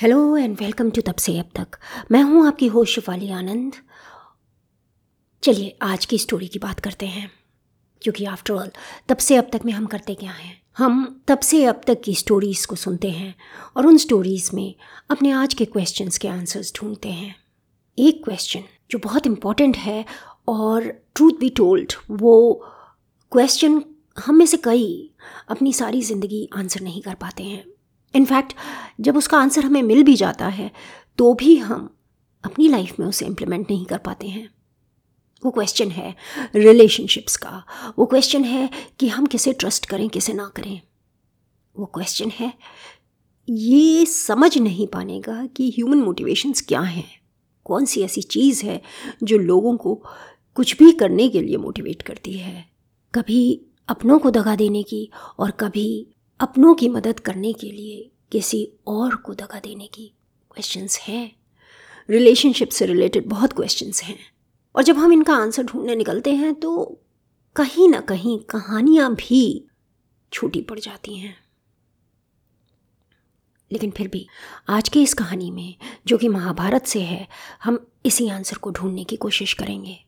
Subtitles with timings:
[0.00, 1.66] Hello and welcome to तब से अब तक
[2.10, 3.72] मैं हूँ आपकी होश शिफाली आनंद।
[5.42, 7.30] चलिए, आज की स्टोरी की बात करते हैं।
[8.02, 8.70] क्योंकि आफ्टर ऑल
[9.08, 10.62] तब से अब तक में हम करते क्या हैं?
[10.78, 13.34] हम तब से अब तक की स्टोरीज़ को सुनते हैं
[13.76, 14.74] और उन स्टोरीज़ में
[15.10, 17.36] अपने आज के क्वेश्चंस के आंसर्स ढूंढते हैं।
[17.98, 20.04] एक क्वेश्चन जो बहुत इंपॉर्टेंट है
[20.48, 20.84] और
[21.14, 22.66] ट्रूथ बी टोल्ड वो
[23.32, 23.82] क्वेश्चन
[24.26, 25.10] हम में से कई
[25.48, 27.64] अपनी सारी ज़िंदगी आंसर नहीं कर पाते हैं।
[28.14, 28.54] इनफैक्ट
[29.00, 30.70] जब उसका आंसर हमें मिल भी जाता है
[31.18, 31.88] तो भी हम
[32.44, 34.48] अपनी लाइफ में उसे इम्प्लीमेंट नहीं कर पाते हैं।
[35.44, 36.14] वो क्वेश्चन है
[36.54, 37.64] रिलेशनशिप्स का।
[37.98, 40.80] वो क्वेश्चन है कि हम किसे ट्रस्ट करें, किसे ना करें।
[41.78, 42.52] वो क्वेश्चन है,
[43.48, 47.08] ये समझ नहीं पाने का कि ह्यूमन मोटिवेशंस क्या हैं।
[47.64, 48.82] कौन सी ऐसी चीज़ है
[49.22, 49.94] जो लोगों को
[50.56, 52.64] कुछ भी करने के लिए मोटिवेट करती है?
[53.14, 58.72] कभी अपनों को दगा देने की और कभी अपनों की मदद करने के लिए किसी
[58.86, 60.06] और को दगा देने की
[60.50, 61.36] क्वेश्चंस हैं।
[62.10, 64.18] रिलेशनशिप से रिलेटेड बहुत क्वेश्चंस हैं।
[64.76, 67.00] और जब हम इनका आंसर ढूँढने निकलते हैं तो
[67.56, 69.66] कहीं ना कहीं कहानियाँ भी
[70.32, 71.36] छोटी पड़ जाती हैं।
[73.72, 74.28] लेकिन फिर भी,
[74.68, 75.74] आज की इस कहानी में,
[76.06, 77.28] जो कि महाभारत से है,
[77.64, 80.04] हम इसी आंसर को ढूँढने की कोशिश करेंगे।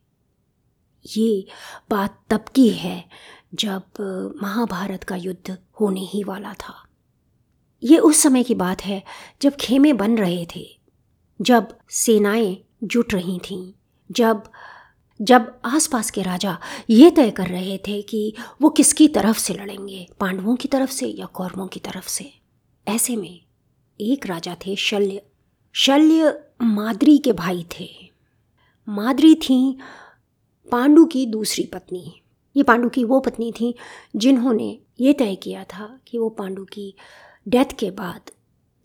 [1.16, 1.46] ये
[1.90, 3.08] बात तब की है
[3.54, 3.82] जब
[4.42, 6.74] महाभारत का युद्ध होने ही वाला था।
[7.82, 9.04] ये उस समय की बात है
[9.42, 10.66] जब खेमे बन रहे थे,
[11.40, 13.72] जब सेनाएँ जुट रही थीं,
[14.12, 14.42] जब
[15.22, 16.58] जब आसपास के राजा
[16.90, 21.06] ये तय कर रहे थे कि वो किसकी तरफ़ से लड़ेंगे, पांडवों की तरफ़ से
[21.06, 22.32] या कौरवों की तरफ़ से।
[22.88, 23.44] ऐसे में
[24.00, 25.22] एक राजा थे शल्य
[25.72, 27.88] शल्य माद्री के भाई थे।
[28.88, 29.78] माद्री थी
[30.72, 32.20] पांडु की दूसरी पत्नी।
[32.56, 33.74] ये पांडु की वो पत्नी थी
[34.16, 36.94] जिन्होंने ये तय किया था कि वो पांडु की
[37.48, 38.30] डेथ के बाद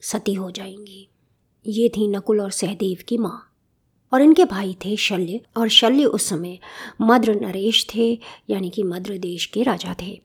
[0.01, 1.07] सती हो जाएँगी।
[1.67, 3.47] ये थी नकुल और सहदेव की माँ।
[4.13, 6.59] और इनके भाई थे शल्य और शल्य उस समय
[7.01, 10.21] मद्र नरेश थे, यानी कि मद्र देश के राजा थे।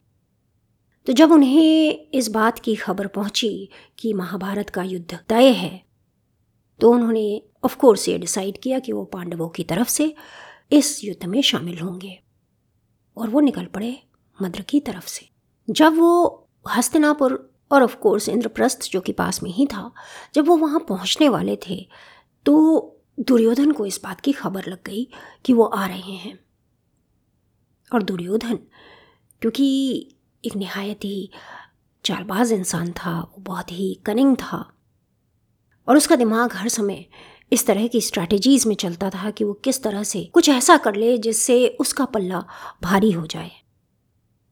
[1.06, 3.68] तो जब उन्हें इस बात की खबर पहुँची
[3.98, 5.84] कि महाभारत का युद्ध तय है
[6.80, 10.14] तो उन्होंने ऑफ़ कोर्स ये डिसाइड किया कि वो पांडवों की तरफ़ से
[10.72, 12.20] इस युद्ध में शामिल होंगे।
[13.16, 14.03] और वो निकल पड़े
[14.43, 15.28] मद्र की तरफ़ से।
[15.69, 19.93] जब वो हस्तिनापुर और ऑफ़ कोर्स इंद्रप्रस्थ जो कि पास में ही था,
[20.34, 21.88] जब वो वहाँ पहुँचने वाले थे
[22.47, 25.09] तो दुर्योधन को इस बात की खबर लग गई
[25.44, 26.38] कि वो आ रहे हैं।
[27.94, 28.59] और दुर्योधन,
[29.43, 29.66] क्योंकि
[30.44, 31.31] एक नहायत ही
[32.04, 34.72] चालबाज इंसान था, वो बहुत ही कनिंग था।
[35.88, 37.06] और उसका दिमाग हर समय
[37.52, 40.94] इस तरह की स्ट्रैटेजीज में चलता था कि वो किस तरह से कुछ ऐसा कर
[40.94, 42.44] ले जिससे उसका पल्ला
[42.82, 43.50] भारी हो जाए।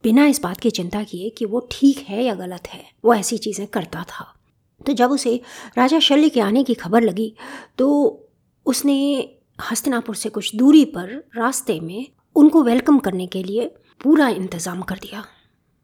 [0.05, 3.39] बिना इस बात की चिंता किए कि वो ठीक है या गलत है, वो ऐसी
[3.39, 4.33] चीज़ें करता था।
[4.81, 5.41] तो जब उसे
[5.79, 7.35] राजा शल्य के आने की खबर लगी
[7.79, 7.87] तो
[8.67, 8.97] उसने
[9.61, 12.07] हस्तिनापुर से कुछ दूरी पर रास्ते में
[12.37, 13.67] उनको वेलकम करने के लिए
[14.01, 15.25] पूरा इंतज़ाम कर दिया।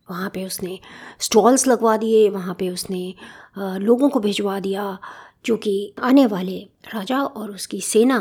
[0.09, 0.78] वहाँ पे उसने
[1.20, 3.15] स्टॉल्स लगवा दिए, वहाँ पे उसने
[3.59, 4.99] लोगों को भिजवा दिया
[5.45, 6.59] जो कि आने वाले
[6.95, 8.19] राजा और उसकी सेना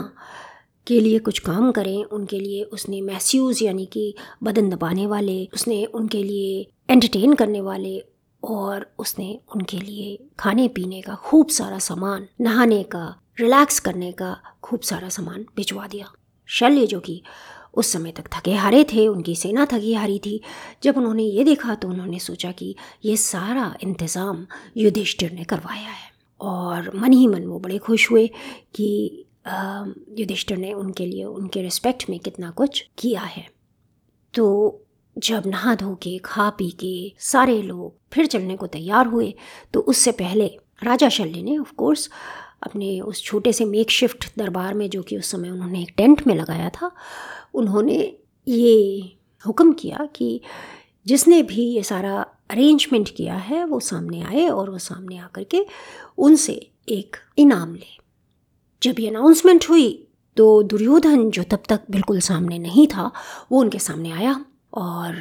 [0.88, 4.14] के लिए कुछ काम करें, उनके लिए उसने मैस्यूज़ यानी कि
[4.44, 8.00] बदन दबाने वाले, उसने उनके लिए एंटरटेन करने वाले
[8.44, 13.06] और उसने उनके लिए खाने पीने का खूब सारा सामान, नहाने का
[13.40, 16.12] रिलैक्स करने का खूब सारा सामान भिजवा दिया।
[16.50, 17.22] शल्य जो कि
[17.74, 20.42] उस समय तक थके हारे थे, उनकी सेना थकी हारी थी।
[20.84, 22.76] जब उन्होंने ये देखा तो उन्होंने सोचा कि
[23.06, 24.46] ये सारा इंतज़ाम
[24.78, 26.08] युधिष्ठिर ने करवाया है।
[26.42, 28.28] और मन ही मन वो बड़े खुश हुए
[28.76, 29.26] कि
[30.20, 33.48] युधिष्ठिर ने उनके लिए, उनके रिस्पेक्ट में कितना कुछ किया है।
[34.34, 34.86] तो
[35.16, 39.34] जब नहा धो के, खा पी के सारे लोग फिर चलने को तैयार हुए
[39.74, 40.46] तो उससे पहले
[40.84, 42.10] राजा शल्य ने ऑफ़ कोर्स
[42.64, 46.26] अपने उस छोटे से मेक शिफ्ट दरबार में, जो कि उस समय उन्होंने एक टेंट
[46.28, 46.92] में लगाया था,
[47.54, 47.98] उन्होंने
[48.48, 50.42] ये हुक्म किया कि
[51.10, 55.66] जिसने भी ये सारा अरेंजमेंट किया है वो सामने आए और वो सामने आकर के
[56.18, 57.98] उनसे एक इनाम ले।
[58.84, 60.08] जब ये अनाउंसमेंट हुई
[60.38, 63.12] तो दुर्योधन जो तब तक बिल्कुल सामने नहीं था
[63.52, 65.14] वो उनके सामने आया और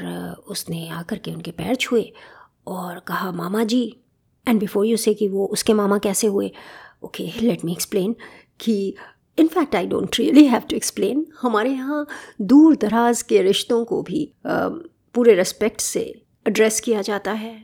[0.49, 2.13] उसने आकर के उनके पैर छुए
[2.67, 3.97] और कहा मामा जी
[4.49, 6.53] एंड बिफोर यू से कि वो उसके मामा कैसे हुए?
[7.05, 8.17] ओके लेट मी एक्सप्लेन
[8.61, 8.95] कि
[9.39, 12.07] in fact I don't really have to explain हमारे यहाँ
[12.41, 14.79] दूर दराज के रिश्तों को भी uh,
[15.15, 16.01] पूरे रिस्पेक्ट से
[16.47, 17.57] एड्रेस किया जाता है।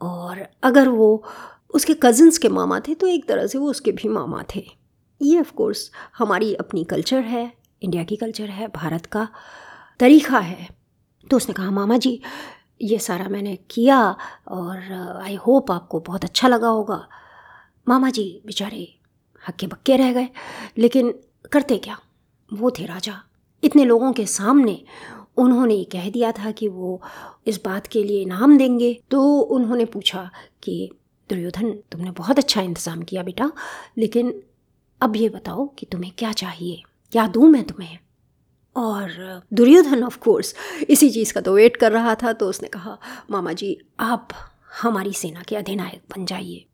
[0.00, 1.24] और अगर वो
[1.74, 4.64] उसके कज़न्स के मामा थे तो एक तरह से वो उसके भी मामा थे।
[5.20, 7.52] ये ऑफ़ कोर्स हमारी अपनी कल्चर है
[7.82, 9.28] इंडिया की कल्चर है, भारत का
[10.00, 10.68] तरीक़ा है।
[11.30, 12.20] तो उसने कहा, मामा जी,
[12.82, 13.98] ये सारा मैंने किया
[14.48, 17.06] और आई होप आपको बहुत अच्छा लगा होगा।
[17.88, 18.86] मामा जी बेचारे
[19.42, 20.28] हक्के बक्के रह गए,
[20.78, 21.14] लेकिन
[21.52, 21.98] करते क्या?
[22.50, 23.14] वो थे राजा।
[23.62, 24.82] इतने लोगों के सामने
[25.36, 27.00] उन्होंने ये कह दिया था कि वो
[27.46, 30.30] इस बात के लिए इनाम देंगे। तो उन्होंने पूछा
[30.62, 30.90] कि,
[31.30, 33.52] दुर्योधन, तुमने बहुत अच्छा इंतज़ाम किया बेटा,
[33.98, 34.42] लेकिन
[35.00, 36.82] अब ये बताओ कि तुम्हें क्या चाहिए?
[37.12, 37.98] क्या दूँ मैं तुम्हें?
[38.76, 40.54] और दुर्योधन ऑफ़ कोर्स
[40.88, 42.98] इसी चीज़ का तो वेट कर रहा था तो उसने कहा,
[43.30, 44.28] मामा जी, आप
[44.82, 46.66] हमारी सेना के अधिनायक बन जाइए।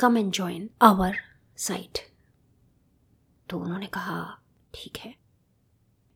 [0.00, 1.16] Come and join our
[1.56, 1.98] side
[3.48, 4.38] तो उन्होंने कहा,
[4.74, 5.21] ठीक है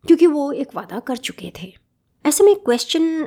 [0.06, 1.73] क्योंकि वो एक वादा कर चुके थे।
[2.25, 3.25] ऐसे में क्वेश्चन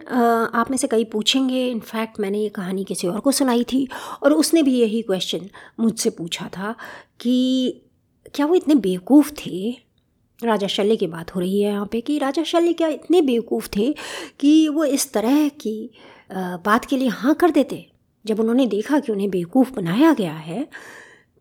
[0.56, 3.88] आप में से कई पूछेंगे। इनफैक्ट मैंने ये कहानी किसी और को सुनाई थी
[4.24, 5.50] और उसने भी यही क्वेश्चन
[5.80, 6.76] मुझसे पूछा था
[7.20, 7.82] कि
[8.36, 9.70] क्या वो इतने बेवकूफ़ थे?
[10.40, 13.68] राजा शल्य की बात हो रही है यहाँ पे कि राजा शल्य क्या इतने बेवकूफ़
[13.78, 13.94] थे
[14.40, 15.92] कि वो इस तरह की
[16.32, 17.86] बात के लिए हाँ कर देते?
[18.26, 20.68] जब उन्होंने देखा कि उन्हें बेवकूफ़ बनाया गया है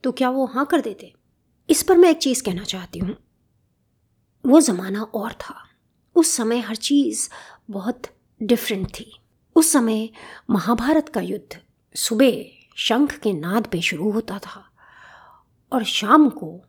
[0.04, 1.12] तो क्या वो हाँ कर देते?
[1.68, 3.16] इस पर मैं एक चीज़ कहना चाहती हूँ।
[4.44, 5.54] वो ज़माना और था।
[6.16, 7.28] उस समय हर चीज़
[7.70, 8.02] बहुत
[8.40, 9.10] डिफरेंट थी।
[9.56, 10.08] उस समय
[10.50, 11.60] महाभारत का युद्ध
[11.94, 12.44] सुबह
[12.76, 14.64] शंख के नाद पे शुरू होता था
[15.72, 16.60] और शाम को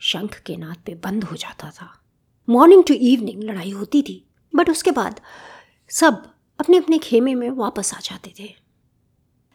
[0.00, 1.90] शंख के नाद पे बंद हो जाता था।
[2.48, 5.20] मॉर्निंग टू इवनिंग लड़ाई होती थी बट उसके बाद
[5.90, 6.22] सब
[6.60, 8.54] अपने अपने खेमे में वापस आ जाते थे।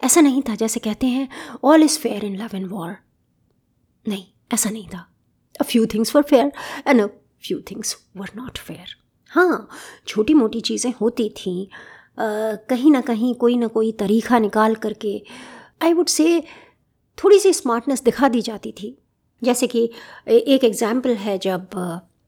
[0.02, 1.28] ऐसा नहीं था जैसे कहते हैं
[1.64, 2.96] all is fair in love and war
[4.08, 5.08] नहीं, ऐसा नहीं था।
[5.62, 6.52] A few things for fair
[6.88, 7.10] and
[7.44, 8.96] few things were not fair
[9.32, 9.68] हाँ
[10.08, 11.66] छोटी मोटी चीज़ें होती थीं।
[12.70, 15.22] कहीं ना कहीं कोई ना कोई तरीका निकाल करके
[15.84, 16.44] आई वुड से
[17.18, 18.98] थोड़ी सी स्मार्टनेस दिखा दी जाती थी।
[19.42, 19.84] जैसे कि
[20.28, 21.70] एक एग्ज़ाम्पल है जब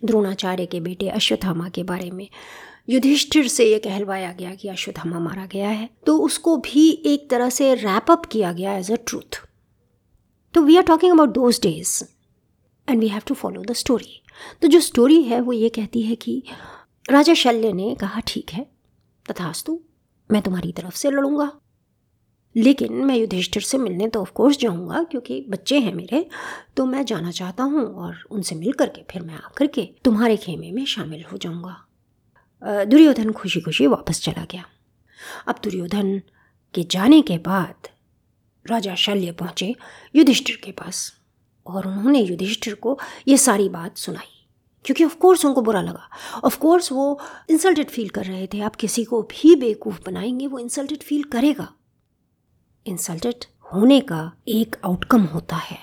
[0.06, 2.28] द्रोणाचार्य के बेटे अश्वत्थामा के बारे में।
[2.90, 7.50] युधिष्ठिर से ये कहलवाया गया कि अश्वत्थामा मारा गया है। तो उसको भी एक तरह
[7.50, 9.42] से रैप अप किया गया एज अ ट्रूथ
[10.54, 12.04] तो we are talking about those days
[12.88, 14.22] and we have to follow the story
[14.62, 16.42] तो जो स्टोरी है, वो ये कहती है कि
[17.12, 18.66] राजा शल्य ने कहा, ठीक है,
[19.26, 19.80] तथास्तु,
[20.30, 21.52] मैं तुम्हारी तरफ़ से लड़ूँगा।
[22.56, 26.26] लेकिन मैं युधिष्ठिर से मिलने तो ऑफकोर्स जाऊँगा, क्योंकि बच्चे हैं मेरे
[26.78, 30.72] तो मैं जाना चाहता हूँ और उनसे मिल करके फिर मैं आकर के तुम्हारे खेमे
[30.72, 34.64] में शामिल हो जाऊँगा। दुर्योधन खुशी खुशी वापस चला गया।
[35.48, 36.20] अब दुर्योधन
[36.74, 37.88] के जाने के बाद
[38.66, 39.74] राजा शल्य पहुँचे
[40.16, 41.12] युधिष्ठिर के पास।
[41.68, 44.48] और उन्होंने युधिष्ठिर को ये सारी बात सुनाई।
[44.86, 46.10] क्योंकि ऑफ़ कोर्स उनको बुरा लगा।
[46.44, 47.20] ऑफ़ कोर्स वो
[47.50, 51.74] इंसल्टेड फील कर रहे थे। आप किसी को भी बेवकूफ़ बनाएँगे, वो इंसल्टेड फील करेगा।
[52.86, 55.78] इंसल्टेड होने का एक आउटकम होता है।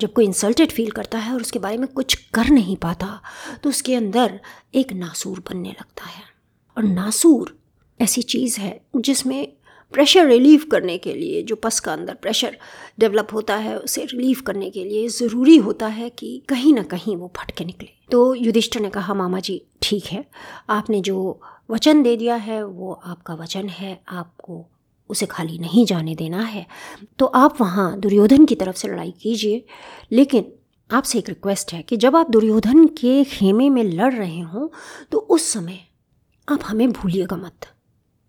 [0.00, 3.20] जब कोई इंसल्टेड फील करता है और उसके बारे में कुछ कर नहीं पाता
[3.62, 4.40] तो उसके अंदर
[4.74, 6.22] एक नासूर बनने लगता है।
[6.78, 7.58] और नासूर
[8.00, 9.52] ऐसी चीज़ है जिसमें
[9.92, 12.56] प्रेशर रिलीव करने के लिए, जो पस का अंदर प्रेशर
[13.00, 17.16] डेवलप होता है, उसे रिलीव करने के लिए ज़रूरी होता है कि कहीं ना कहीं
[17.16, 20.24] वो फट के निकले। तो युधिष्ठर ने कहा, मामा जी, ठीक है।
[20.70, 21.40] आपने जो
[21.70, 24.66] वचन दे दिया है, वो आपका वचन है। आपको
[25.08, 26.66] उसे खाली नहीं जाने देना है।
[27.18, 29.64] तो आप वहाँ दुर्योधन की तरफ़ से लड़ाई कीजिए।
[30.12, 30.52] लेकिन
[30.90, 34.68] आपसे एक रिक्वेस्ट है कि जब आप दुर्योधन के खेमे में लड़ रहे हों
[35.12, 35.80] तो उस समय
[36.48, 37.66] आप हमें भूलिएगा मत।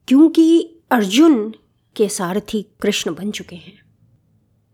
[0.07, 1.53] क्योंकि अर्जुन
[1.95, 3.77] के सारथी कृष्ण बन चुके हैं।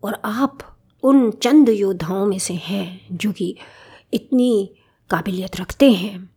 [0.02, 0.58] और आप
[1.02, 3.56] उन चंद योद्धाओं में से हैं जो कि
[4.14, 4.74] इतनी
[5.10, 6.30] काबिलियत रखते हैं।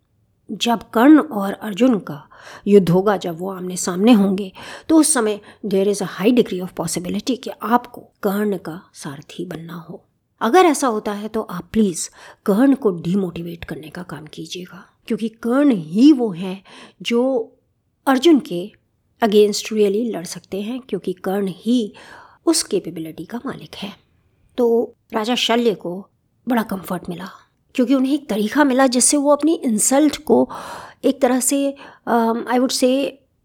[0.50, 2.28] जब कर्ण और अर्जुन का
[2.66, 4.52] युद्ध होगा, जब वो आमने सामने होंगे
[4.88, 9.44] तो उस समय there is a high degree of possibility कि आपको कर्ण का सारथी
[9.44, 10.04] बनना हो।
[10.40, 12.08] अगर ऐसा होता है तो आप प्लीज़
[12.46, 16.64] कर्ण को डीमोटिवेट करने का काम कीजिएगा। क्योंकि कर्ण ही वो हैं
[17.02, 17.52] जो
[18.06, 18.85] अर्जुन के
[19.22, 21.92] अगेंस्ट रियली लड़ सकते हैं क्योंकि कर्ण ही
[22.46, 23.92] उस कैपेबिलिटी का मालिक है।
[24.58, 25.98] तो राजा शल्य को
[26.46, 27.28] बड़ा कंफर्ट मिला,
[27.74, 30.48] क्योंकि उन्हें एक तरीका मिला जिससे वो अपनी इंसल्ट को
[31.04, 31.66] एक तरह से
[32.08, 32.88] आई वुड से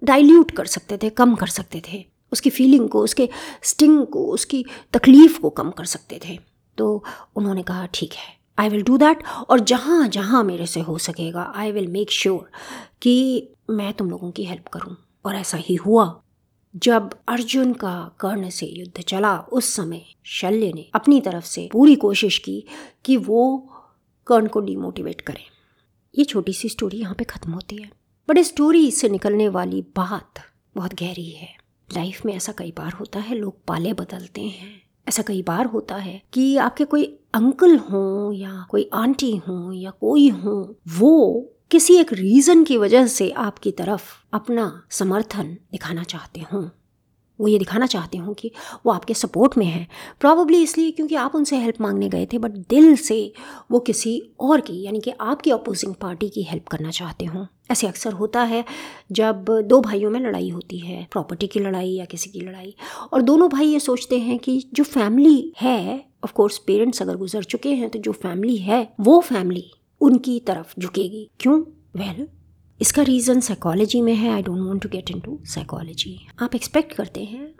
[0.01, 3.29] डाइल्यूट कर सकते थे, कम कर सकते थे। उसकी फीलिंग को, उसके
[3.63, 4.63] स्टिंग को, उसकी
[4.93, 6.37] तकलीफ़ को कम कर सकते थे।
[6.77, 7.03] तो
[7.35, 11.51] उन्होंने कहा, ठीक है आई विल डू दैट और जहाँ जहाँ मेरे से हो सकेगा
[11.55, 12.49] आई विल मेक श्योर
[13.01, 16.21] कि मैं तुम लोगों की हेल्प करूँ। और ऐसा ही हुआ।
[16.75, 21.95] जब अर्जुन का कर्ण से युद्ध चला, उस समय शल्य ने अपनी तरफ़ से पूरी
[21.95, 22.65] कोशिश की
[23.05, 23.69] कि वो
[24.27, 25.45] कर्ण को डिमोटिवेट करें।
[26.17, 27.91] ये छोटी सी स्टोरी यहाँ पे ख़त्म होती है।
[28.29, 30.33] बट इस स्टोरी से निकलने वाली बात
[30.75, 31.57] बहुत गहरी है।
[31.95, 35.95] लाइफ में ऐसा कई बार होता है, लोग पाले बदलते हैं। ऐसा कई बार होता
[35.95, 41.95] है कि आपके कोई अंकल हों या कोई आंटी हों या कोई हो, वो किसी
[41.95, 46.63] एक रीज़न की वजह से आपकी तरफ़ अपना समर्थन दिखाना चाहते हों।
[47.39, 48.51] वो ये दिखाना चाहते हों कि
[48.85, 49.87] वो आपके सपोर्ट में है।
[50.19, 53.33] प्रॉबली इसलिए क्योंकि आप उनसे हेल्प मांगने गए थे बट दिल से
[53.71, 57.87] वो किसी और की, यानी कि आपकी अपोजिंग पार्टी की हेल्प करना चाहते हों। ऐसे
[57.87, 58.63] अक्सर होता है
[59.11, 62.75] जब दो भाइयों में लड़ाई होती है प्रॉपर्टी की लड़ाई या किसी की लड़ाई,
[63.13, 67.43] और दोनों भाई ये सोचते हैं कि जो फैमिली है ऑफ़ कोर्स पेरेंट्स अगर गुजर
[67.43, 71.59] चुके हैं तो जो फैमिली है, वो फैमिली उनकी तरफ़ झुकेगी। क्यों?
[71.95, 72.27] वेल well,
[72.81, 77.23] इसका रीज़न साइकोलॉजी में है। I don't want to get into psychology आप एक्सपेक्ट करते
[77.23, 77.53] हैं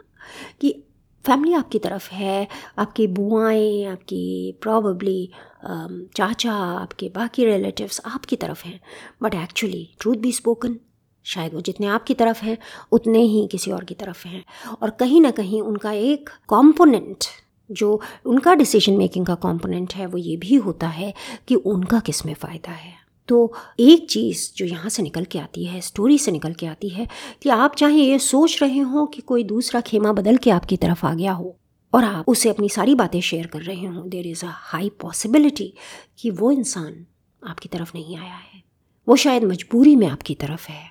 [0.62, 0.84] कि
[1.26, 5.32] फैमिली आपकी तरफ़ है आपकी बुआएँ आपकी प्रॉबली
[5.66, 8.80] um, चाचा आपके बाकी रिलेटिव्स आपकी तरफ़ हैं।
[9.24, 10.80] But actually truth be spoken
[11.26, 12.58] शायद वो जितने आपकी तरफ़ हैं
[12.92, 14.44] उतने ही किसी और की तरफ़ हैं।
[14.82, 17.26] और कहीं ना कहीं उनका एक कॉम्पोनेंट
[17.72, 21.14] जो उनका डिसीज़न मेकिंग का कॉम्पोनेंट है, वो ये भी होता है
[21.48, 22.94] कि उनका किसमें फ़ायदा है।
[23.28, 26.90] तो एक चीज़ जो यहाँ से निकल के आती है स्टोरी से निकल के आती
[26.90, 27.08] है
[27.42, 31.06] कि आप चाहे ये सोच रहे हो कि कोई दूसरा खेमा बदल के आपकी तरफ़
[31.06, 31.56] आ गया हो
[31.94, 35.74] और आप उसे अपनी सारी बातें शेयर कर रहे हों there is a high possibility
[36.20, 37.06] कि वो इंसान
[37.48, 38.64] आपकी तरफ़ नहीं आया है।
[39.08, 40.84] वो शायद मजबूरी में आपकी तरफ़ है।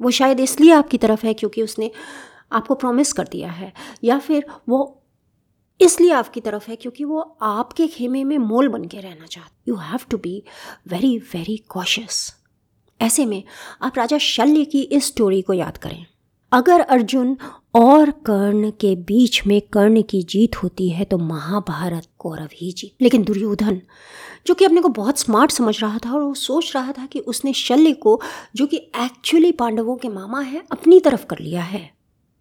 [0.00, 1.90] वो शायद इसलिए आपकी तरफ़ है क्योंकि उसने
[2.52, 3.72] आपको प्रॉमिस कर दिया है
[4.04, 4.97] या फिर वो
[5.80, 9.76] इसलिए आपकी तरफ़ है क्योंकि वो आपके खेमे में मोल बन के रहना चाहते you
[9.76, 10.42] have to be
[10.88, 12.34] very very cautious
[13.00, 13.42] ऐसे में
[13.82, 16.06] आप राजा शल्य की इस स्टोरी को याद करें।
[16.52, 17.36] अगर अर्जुन
[17.74, 23.02] और कर्ण के बीच में कर्ण की जीत होती है तो महाभारत कौरव ही जीत।
[23.02, 23.80] लेकिन दुर्योधन,
[24.46, 27.18] जो कि अपने को बहुत स्मार्ट समझ रहा था और वो सोच रहा था कि
[27.18, 28.20] उसने शल्य को,
[28.56, 31.90] जो कि एक्चुअली पांडवों के मामा है, अपनी तरफ़ कर लिया है।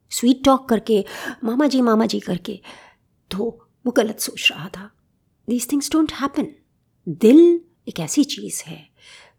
[0.10, 1.06] स्वीट टॉक करके,
[1.44, 2.62] मामा जी मामा जी करके।
[3.32, 4.92] तो वो गलत सोच रहा था।
[5.50, 6.48] दीज थिंग्स डोंट हैपन
[7.10, 8.90] दिल एक ऐसी चीज़ है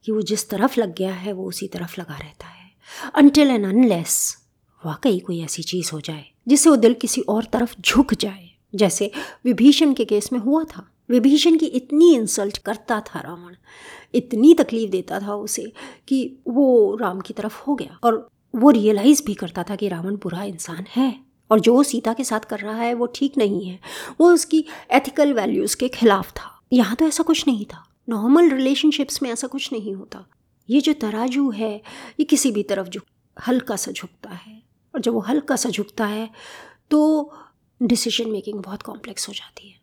[0.04, 2.70] कि वो जिस तरफ़ लग गया है, वो उसी तरफ़ लगा रहता है।
[3.14, 4.44] अनटिल एंड अनलेस
[4.86, 9.10] वाकई कोई ऐसी चीज़ हो जाए, जिससे वो दिल किसी और तरफ़ झुक जाए। जैसे
[9.44, 13.54] विभीषण के केस में हुआ था। विभीषण की इतनी इंसल्ट करता था रावण,
[14.14, 15.72] इतनी तकलीफ़ देता था उसे
[16.08, 20.16] कि वो राम की तरफ़ हो गया। और वो रियलाइज़ भी करता था कि रावण
[20.16, 23.78] बुरा इंसान है। और जो सीता के साथ कर रहा है, वो ठीक नहीं है।
[24.20, 29.22] वो उसकी एथिकल वैल्यूज़ के खिलाफ था। यहाँ तो ऐसा कुछ नहीं था। नॉर्मल रिलेशनशिप्स
[29.22, 30.24] में ऐसा कुछ नहीं होता।
[30.68, 31.74] ये जो तराजू है,
[32.20, 33.04] ये किसी भी तरफ़ झुक,
[33.36, 34.62] हल्का सा झुकता है।
[34.94, 36.30] और जब वो हल्का सा झुकता है
[36.90, 37.32] तो
[37.82, 39.76] डिसीज़न मेकिंग बहुत कॉम्प्लेक्स हो जाती है।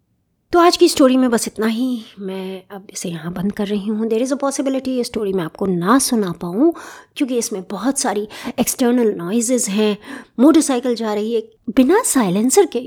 [0.56, 1.88] तो आज की स्टोरी में बस इतना ही।
[2.20, 5.44] मैं अब इसे यहाँ बंद कर रही हूँ। देर इज़ अ पॉसिबिलिटी ये स्टोरी मैं
[5.44, 6.72] आपको ना सुना पाऊँ,
[7.18, 8.28] क्योंकि इसमें बहुत सारी
[8.60, 9.98] एक्सटर्नल नॉइजेज़ हैं।
[10.40, 11.42] मोटरसाइकिल जा रही है।
[11.76, 12.82] बिना साइलेंसर के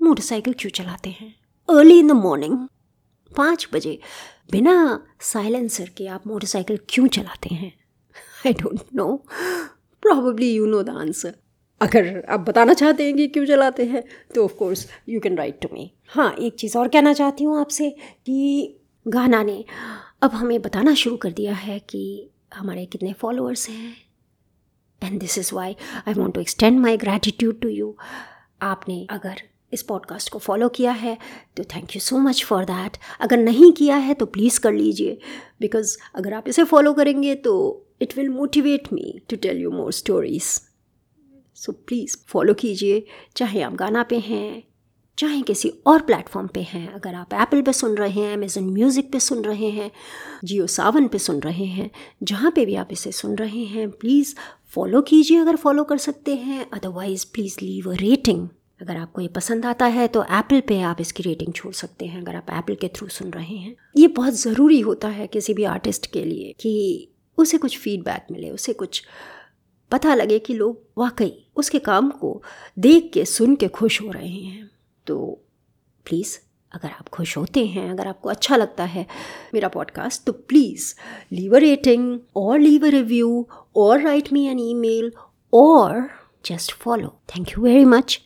[0.00, 1.34] मोटरसाइकिल क्यों चलाते हैं?
[1.68, 2.56] अर्ली इन द मॉर्निंग
[3.30, 3.98] पाँच बजे,
[4.52, 7.72] बिना साइलेंसर के आप मोटरसाइकिल क्यों चलाते हैं?
[8.46, 9.14] I don't know
[10.02, 11.34] probably you know the answer
[11.82, 15.60] अगर आप बताना चाहते हैं कि क्यों चलाते हैं तो of course you can write
[15.60, 17.90] to me हाँ एक चीज़ और कहना चाहती हूँ आपसे
[18.26, 18.76] कि
[19.08, 19.64] गाना ने
[20.22, 23.96] अब हमें बताना शुरू कर दिया है कि हमारे कितने फॉलोअर्स हैं।
[25.04, 25.76] And this is why
[26.08, 27.96] I want to extend my gratitude to you
[28.62, 31.18] आपने अगर इस पॉडकास्ट को फॉलो किया है
[31.56, 35.18] तो thank you so much for that अगर नहीं किया है तो प्लीज़ कर लीजिए।
[35.60, 39.92] बिकॉज़ अगर आप इसे फॉलो करेंगे तो it will motivate me to tell you more
[39.92, 40.71] stories
[41.56, 43.04] so please follow कीजिए,
[43.36, 44.62] चाहे आप गाना पे हैं,
[45.18, 49.12] चाहे किसी और प्लेटफॉर्म पे हैं। अगर आप एप्पल पे सुन रहे हैं अमेजन म्यूज़िक
[49.12, 49.90] पे सुन रहे हैं
[50.44, 51.90] जियो सावन पे सुन रहे हैं,
[52.22, 54.34] जहाँ पे भी आप इसे सुन रहे हैं प्लीज़
[54.74, 58.48] फॉलो कीजिए अगर फॉलो कर सकते हैं। Otherwise please leave a rating
[58.80, 62.20] अगर आपको ये पसंद आता है तो एप्पल पे आप इसकी रेटिंग छोड़ सकते हैं,
[62.20, 65.64] अगर आप एप्पल के थ्रू सुन रहे हैं। ये बहुत ज़रूरी होता है किसी भी
[65.66, 69.02] आर्टिस्ट के लिए कि उसे कुछ फीडबैक मिले, उसे कुछ
[69.92, 72.42] पता लगे कि लोग वाकई उसके काम को
[72.78, 74.70] देख के, सुन के खुश हो रहे हैं।
[75.06, 75.40] तो
[76.06, 76.38] प्लीज़
[76.74, 79.06] अगर आप खुश होते हैं, अगर आपको अच्छा लगता है
[79.54, 80.94] मेरा पॉडकास्ट तो प्लीज़
[81.32, 85.12] लीव अ रेटिंग और लीव अ रिव्यू और write me an email
[85.52, 86.08] और
[86.44, 88.20] just follow thank you very much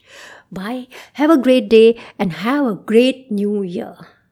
[0.53, 0.87] bye
[1.19, 1.89] have a great day
[2.21, 4.16] and have a great new year